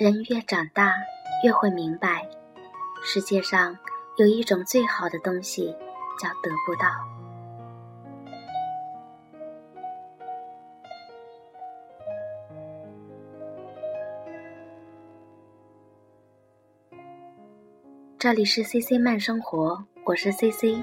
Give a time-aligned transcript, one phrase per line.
[0.00, 0.94] 人越长大，
[1.44, 2.26] 越会明白，
[3.04, 3.76] 世界上
[4.16, 5.76] 有一种最好的东西，
[6.18, 6.88] 叫得不到。
[18.18, 20.82] 这里是 C C 慢生活，我是 C C。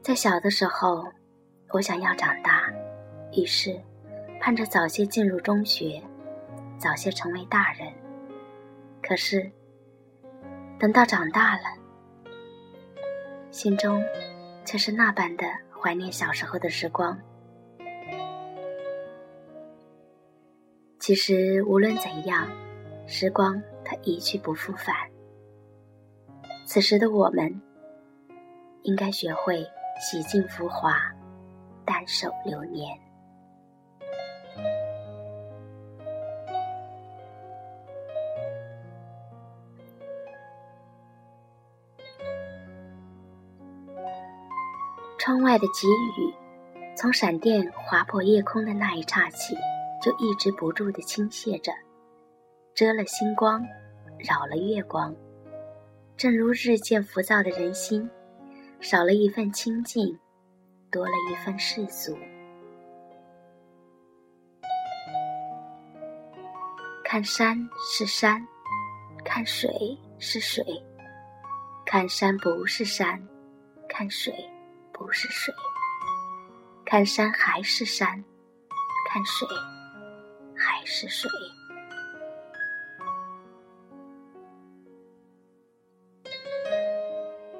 [0.00, 1.04] 在小的时候，
[1.72, 2.72] 我想要长大，
[3.32, 3.78] 于是
[4.40, 6.02] 盼着早些进入中学。
[6.78, 7.92] 早些成为大人，
[9.02, 9.50] 可是
[10.78, 11.64] 等到长大了，
[13.50, 14.04] 心中
[14.64, 17.18] 却是那般的怀念小时候的时光。
[21.00, 22.46] 其实无论怎样，
[23.06, 24.94] 时光它一去不复返。
[26.64, 27.60] 此时的我们，
[28.82, 29.66] 应该学会
[30.00, 30.96] 洗尽浮华，
[31.84, 33.07] 淡守流年。
[45.28, 46.34] 窗外的急雨，
[46.96, 49.54] 从闪电划破夜空的那一刹起，
[50.02, 51.70] 就抑制不住地倾泻着，
[52.74, 53.62] 遮了星光，
[54.18, 55.14] 扰了月光。
[56.16, 58.08] 正如日渐浮躁的人心，
[58.80, 60.18] 少了一份清静，
[60.90, 62.16] 多了一份世俗。
[67.04, 68.42] 看山是山，
[69.26, 70.64] 看水是水，
[71.84, 73.22] 看山不是山，
[73.90, 74.32] 看水。
[75.08, 75.54] 不是水，
[76.84, 78.22] 看山还是山，
[79.08, 79.48] 看水
[80.54, 81.30] 还是水。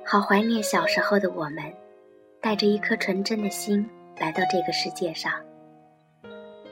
[0.04, 1.74] 好怀念小时候的我们，
[2.42, 3.88] 带着一颗纯真的心
[4.19, 5.32] 来到这个世界上，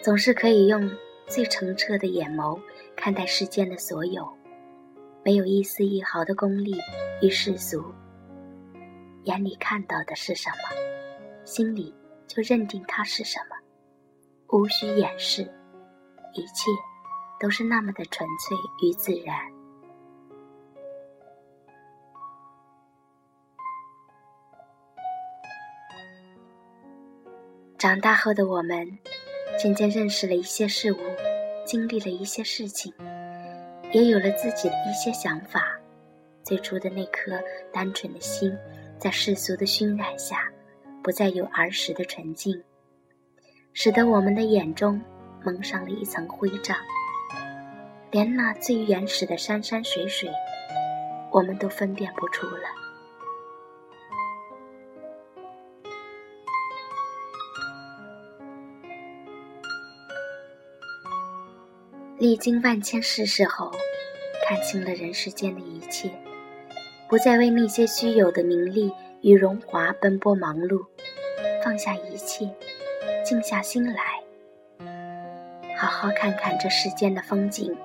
[0.02, 0.90] 总是可以用
[1.26, 2.60] 最澄澈的眼眸
[2.94, 4.30] 看待世间的所有，
[5.24, 6.76] 没有一丝一毫的功利
[7.22, 7.82] 与世俗。
[9.26, 11.92] 眼里看到的是什么，心里
[12.28, 13.56] 就认定它是什么，
[14.56, 15.42] 无需掩饰，
[16.32, 16.70] 一切
[17.40, 19.36] 都是那么的纯粹与自然。
[27.76, 28.96] 长大后的我们，
[29.58, 30.98] 渐渐认识了一些事物，
[31.64, 32.94] 经历了一些事情，
[33.90, 35.76] 也有了自己的一些想法。
[36.44, 37.42] 最初的那颗
[37.72, 38.56] 单纯的心。
[38.98, 40.50] 在世俗的熏染下，
[41.02, 42.62] 不再有儿时的纯净，
[43.72, 45.00] 使得我们的眼中
[45.44, 46.76] 蒙上了一层灰障。
[48.10, 50.30] 连那最原始的山山水水，
[51.30, 52.62] 我们都分辨不出了。
[62.18, 63.70] 历经万千世事后，
[64.48, 66.10] 看清了人世间的一切。
[67.08, 70.84] 不再为那些虚有的名利与荣华奔波忙碌，
[71.64, 72.50] 放下一切，
[73.24, 74.20] 静下心来，
[75.76, 77.76] 好好看看这世间的风景，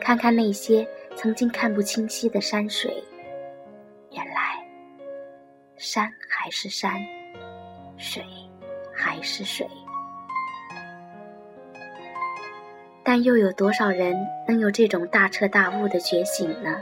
[0.00, 3.04] 看看那些曾经看不清晰的山水。
[4.10, 4.66] 原来，
[5.76, 6.94] 山还是山，
[7.98, 8.24] 水
[8.94, 9.66] 还是水。
[13.04, 14.16] 但又有多少人
[14.48, 16.80] 能有这种大彻大悟的觉醒呢？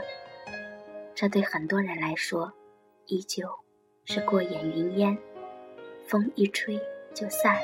[1.21, 2.51] 这对很多人来说，
[3.05, 3.47] 依旧
[4.05, 5.15] 是过眼云烟，
[6.07, 6.81] 风一吹
[7.13, 7.55] 就散。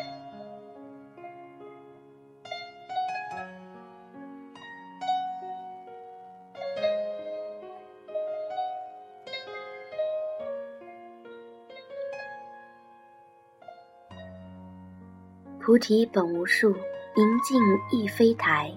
[15.59, 16.75] 菩提本无树，
[17.15, 17.59] 明镜
[17.91, 18.71] 亦非台。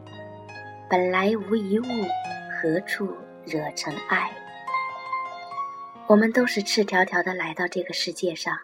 [0.89, 1.85] 本来无一物，
[2.51, 3.15] 何处
[3.45, 4.40] 惹尘埃？
[6.11, 8.59] 我们都是赤条条的来到这个世界上，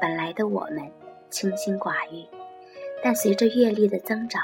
[0.00, 0.88] 本来的我们
[1.28, 2.24] 清心寡欲，
[3.02, 4.40] 但随着阅历的增长，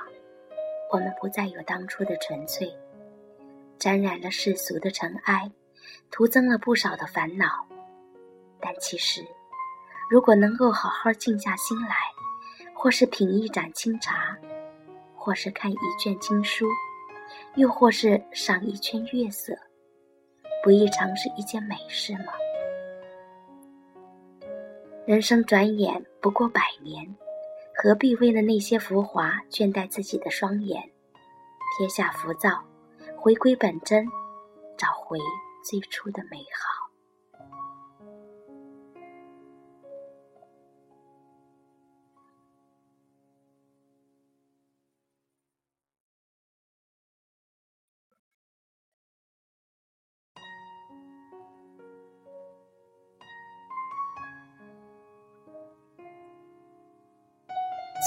[0.90, 2.76] 我们不再有当初的纯粹，
[3.78, 5.48] 沾染了世俗的尘埃，
[6.10, 7.64] 徒增了不少的烦恼。
[8.58, 9.24] 但其实，
[10.10, 11.94] 如果能够好好静下心来，
[12.74, 14.36] 或是品一盏清茶，
[15.14, 16.66] 或是看一卷经书，
[17.54, 19.56] 又或是赏一圈月色。
[20.62, 22.32] 不亦常是一件美事吗？
[25.06, 27.16] 人生转眼不过百年，
[27.74, 30.82] 何必为了那些浮华倦怠自己的双眼？
[31.78, 32.62] 撇下浮躁，
[33.16, 34.06] 回归本真，
[34.76, 35.18] 找回
[35.64, 36.87] 最初的美好。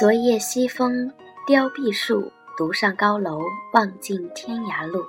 [0.01, 1.13] 昨夜西风
[1.45, 2.27] 凋碧树，
[2.57, 5.05] 独上高楼，望尽天涯路。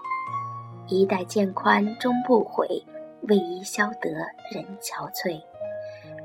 [0.86, 2.68] 衣带渐宽终不悔，
[3.22, 4.10] 为伊消得
[4.52, 5.40] 人憔悴。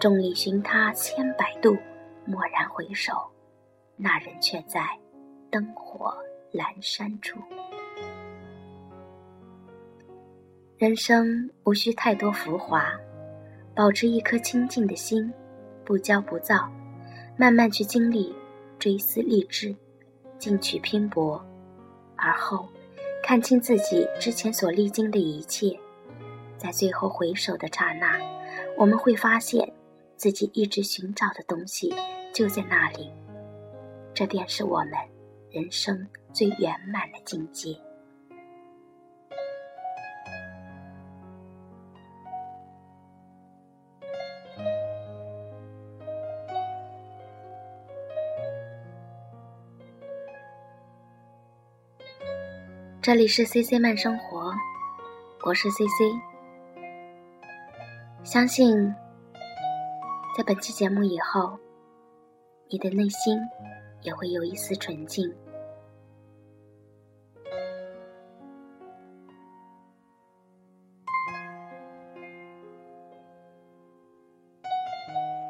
[0.01, 1.77] 众里寻他千百度，
[2.25, 3.13] 蓦然回首，
[3.95, 4.81] 那人却在
[5.49, 6.13] 灯火
[6.51, 7.39] 阑珊处。
[10.77, 12.91] 人生无需太多浮华，
[13.73, 15.33] 保持一颗清净的心，
[15.85, 16.69] 不骄不躁，
[17.37, 18.35] 慢慢去经历，
[18.79, 19.75] 追思励志，
[20.39, 21.43] 进取拼搏，
[22.15, 22.67] 而后。
[23.23, 25.77] 看清自己之前所历经的一切，
[26.57, 28.17] 在最后回首的刹那，
[28.77, 29.69] 我们会发现
[30.15, 31.93] 自己一直寻找的东西
[32.33, 33.11] 就在那里。
[34.13, 34.91] 这便是我们
[35.51, 37.75] 人生最圆满的境界。
[53.07, 54.53] 这里是 C C 慢生活，
[55.45, 56.21] 我是 C C。
[58.21, 58.93] 相信
[60.37, 61.57] 在本期节目以后，
[62.69, 63.39] 你的内心
[64.01, 65.33] 也会有一丝纯净。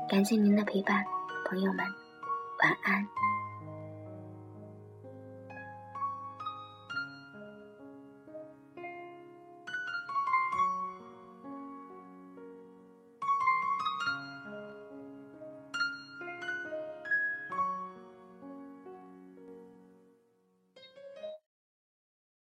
[0.08, 1.04] 感谢您的陪伴，
[1.50, 1.84] 朋友们，
[2.62, 3.04] 晚安。